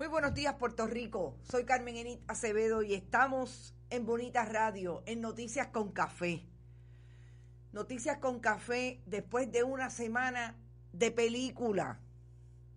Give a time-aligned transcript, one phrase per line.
[0.00, 1.36] Muy buenos días, Puerto Rico.
[1.42, 6.46] Soy Carmen Enit Acevedo y estamos en Bonitas Radio, en Noticias con Café.
[7.72, 10.56] Noticias con Café después de una semana
[10.94, 12.00] de película,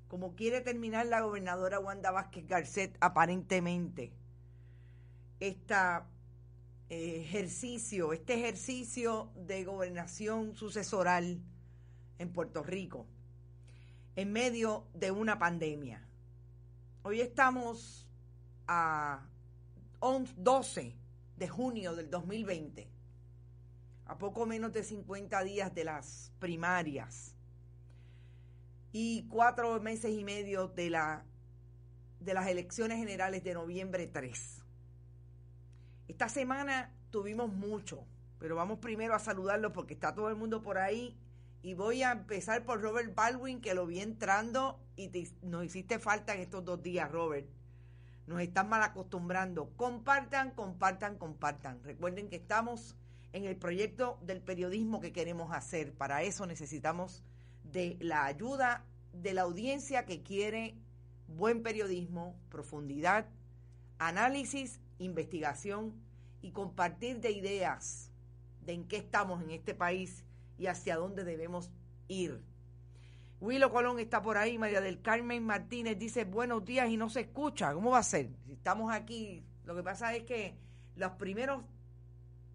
[0.09, 4.12] como quiere terminar la gobernadora Wanda Vázquez Garcet, aparentemente.
[5.39, 5.75] Este
[6.89, 11.41] ejercicio, este ejercicio de gobernación sucesoral
[12.19, 13.07] en Puerto Rico,
[14.17, 16.06] en medio de una pandemia
[17.06, 18.08] Hoy estamos
[18.66, 19.19] a
[20.00, 20.96] 12
[21.36, 22.90] de junio del 2020,
[24.06, 27.36] a poco menos de 50 días de las primarias
[28.94, 31.25] y cuatro meses y medio de, la,
[32.22, 34.63] de las elecciones generales de noviembre 3.
[36.08, 38.06] Esta semana tuvimos mucho,
[38.40, 41.18] pero vamos primero a saludarlo porque está todo el mundo por ahí
[41.63, 45.09] y voy a empezar por Robert Baldwin, que lo vi entrando y
[45.41, 47.47] nos hiciste falta en estos dos días, Robert.
[48.28, 49.69] Nos están mal acostumbrando.
[49.78, 51.81] Compartan, compartan, compartan.
[51.81, 52.97] Recuerden que estamos
[53.31, 55.94] en el proyecto del periodismo que queremos hacer.
[55.94, 57.24] Para eso necesitamos
[57.63, 60.75] de la ayuda de la audiencia que quiere
[61.28, 63.25] buen periodismo, profundidad,
[64.00, 65.94] análisis, investigación
[66.42, 68.12] y compartir de ideas
[68.65, 70.25] de en qué estamos en este país
[70.57, 71.71] y hacia dónde debemos
[72.07, 72.41] ir.
[73.44, 77.21] Willo Colón está por ahí, María del Carmen Martínez dice buenos días y no se
[77.21, 77.73] escucha.
[77.73, 78.29] ¿Cómo va a ser?
[78.45, 80.55] Si estamos aquí, lo que pasa es que
[80.95, 81.63] los primeros,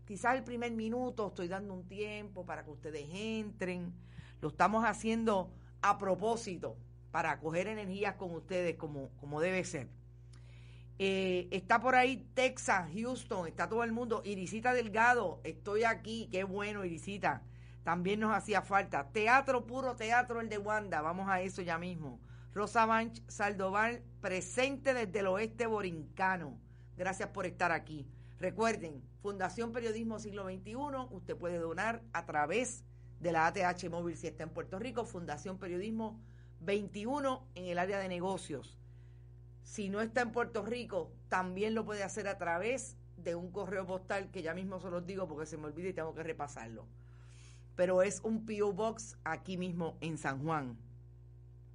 [0.06, 3.92] quizás el primer minuto, estoy dando un tiempo para que ustedes entren.
[4.40, 5.52] Lo estamos haciendo
[5.82, 6.78] a propósito
[7.10, 9.88] para coger energías con ustedes como, como debe ser.
[10.98, 14.22] Eh, está por ahí Texas, Houston, está todo el mundo.
[14.24, 17.42] Irisita Delgado, estoy aquí, qué bueno, Irisita
[17.88, 19.08] también nos hacía falta.
[19.12, 22.20] Teatro, puro teatro, el de Wanda, vamos a eso ya mismo.
[22.52, 26.60] Rosa Banch Saldoval, presente desde el oeste borincano.
[26.98, 28.06] Gracias por estar aquí.
[28.38, 30.74] Recuerden, Fundación Periodismo Siglo XXI,
[31.08, 32.84] usted puede donar a través
[33.20, 36.20] de la ATH Móvil si está en Puerto Rico, Fundación Periodismo
[36.60, 38.76] 21 en el área de negocios.
[39.62, 43.86] Si no está en Puerto Rico, también lo puede hacer a través de un correo
[43.86, 46.86] postal que ya mismo se los digo porque se me olvida y tengo que repasarlo.
[47.78, 50.76] Pero es un PO Box aquí mismo en San Juan,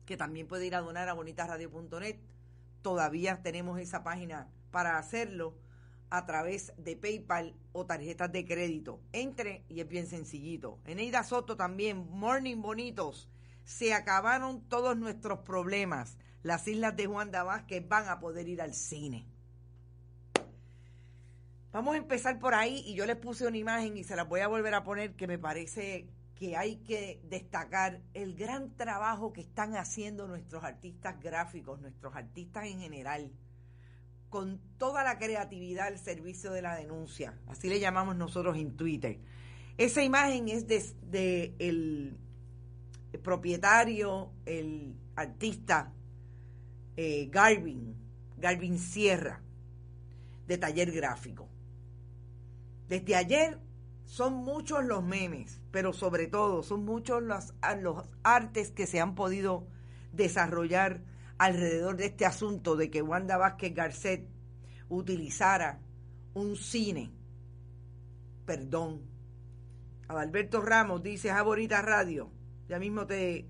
[0.06, 2.18] que también puede ir a donar a bonitasradio.net.
[2.82, 5.56] Todavía tenemos esa página para hacerlo
[6.10, 9.00] a través de PayPal o tarjetas de crédito.
[9.14, 10.78] Entre y es bien sencillito.
[10.84, 13.30] Eneida Soto también, Morning Bonitos.
[13.64, 16.18] Se acabaron todos nuestros problemas.
[16.42, 19.26] Las islas de Juan de Vázquez van a poder ir al cine.
[21.74, 24.42] Vamos a empezar por ahí y yo les puse una imagen y se la voy
[24.42, 29.42] a volver a poner que me parece que hay que destacar el gran trabajo que
[29.42, 33.32] están haciendo nuestros artistas gráficos, nuestros artistas en general,
[34.30, 37.40] con toda la creatividad al servicio de la denuncia.
[37.48, 39.18] Así le llamamos nosotros en Twitter.
[39.76, 42.20] Esa imagen es de, el,
[43.24, 45.92] propietario, el artista
[46.98, 47.96] eh, Garvin,
[48.38, 49.42] Garvin Sierra,
[50.46, 51.50] de Taller Gráfico.
[52.88, 53.60] Desde ayer
[54.06, 59.16] son muchos los memes, pero sobre todo son muchos los, los artes que se han
[59.16, 59.68] podido
[60.12, 61.02] desarrollar
[61.38, 64.28] alrededor de este asunto de que Wanda Vázquez Garcet
[64.90, 65.80] utilizara
[66.34, 67.12] un cine.
[68.46, 69.02] Perdón.
[70.08, 72.30] Adalberto Ramos dice, a bonita radio.
[72.68, 73.48] Ya mismo te,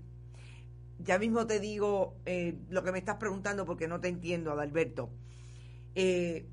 [0.98, 5.10] ya mismo te digo eh, lo que me estás preguntando porque no te entiendo, Adalberto.
[5.94, 6.46] Eh,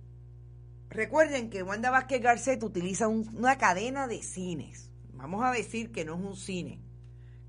[0.91, 4.89] Recuerden que Wanda Vázquez Garcet utiliza una cadena de cines.
[5.13, 6.81] Vamos a decir que no es un cine,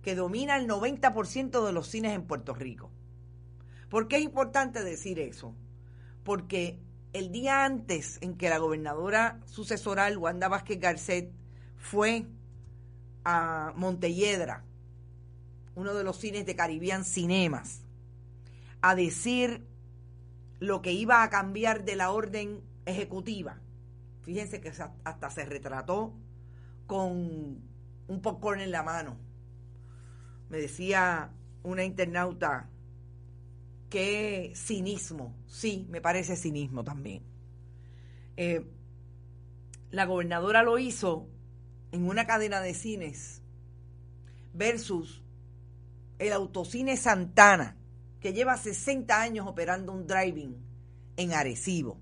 [0.00, 2.92] que domina el 90% de los cines en Puerto Rico.
[3.88, 5.56] ¿Por qué es importante decir eso?
[6.22, 6.78] Porque
[7.12, 11.32] el día antes en que la gobernadora sucesoral Wanda Vázquez Garcet
[11.76, 12.26] fue
[13.24, 14.62] a Montelledra,
[15.74, 17.80] uno de los cines de Caribbean Cinemas,
[18.82, 19.66] a decir
[20.60, 23.60] lo que iba a cambiar de la orden ejecutiva.
[24.22, 24.72] Fíjense que
[25.04, 26.14] hasta se retrató
[26.86, 27.60] con
[28.06, 29.16] un popcorn en la mano.
[30.48, 31.30] Me decía
[31.62, 32.68] una internauta,
[33.90, 35.34] qué cinismo.
[35.46, 37.22] Sí, me parece cinismo también.
[38.36, 38.66] Eh,
[39.90, 41.28] la gobernadora lo hizo
[41.90, 43.42] en una cadena de cines
[44.54, 45.22] versus
[46.18, 47.76] el autocine Santana,
[48.20, 50.56] que lleva 60 años operando un driving
[51.16, 51.98] en Arecibo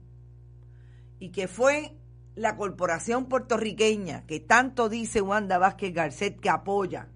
[1.21, 1.95] y que fue
[2.35, 7.09] la corporación puertorriqueña que tanto dice Wanda Vázquez Garcet que apoya,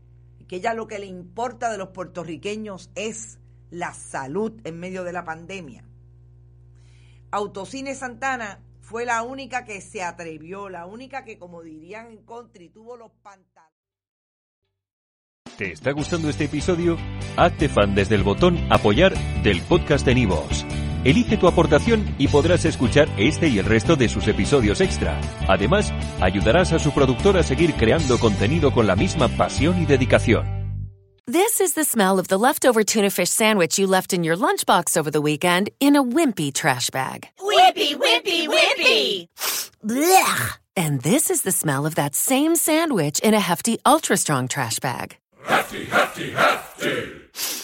[0.46, 3.40] que ella lo que le importa de los puertorriqueños es
[3.70, 5.84] la salud en medio de la pandemia.
[7.30, 12.68] Autocine Santana fue la única que se atrevió, la única que, como dirían en country,
[12.68, 13.74] tuvo los pantalones.
[15.56, 16.96] ¿Te está gustando este episodio?
[17.36, 20.64] Hazte fan desde el botón apoyar del podcast de Nivos.
[21.04, 25.20] Elige tu aportación y podrás escuchar este y el resto de sus episodios extra.
[25.46, 30.64] Además, ayudarás a su productor a seguir creando contenido con la misma pasión y dedicación.
[31.26, 34.96] This is the smell of the leftover tuna fish sandwich you left in your lunchbox
[34.96, 37.28] over the weekend in a wimpy trash bag.
[37.40, 39.26] Wimpy, wimpy, wimpy!
[39.82, 40.58] Blech!
[40.76, 44.80] And this is the smell of that same sandwich in a hefty, ultra strong trash
[44.80, 45.16] bag.
[45.44, 47.63] Hefty, hefty, hefty!